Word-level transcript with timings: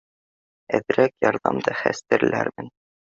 Әҙерәк 0.77 1.13
ярҙам 1.25 1.59
да 1.67 1.75
хәстәрләрмен 1.83 2.73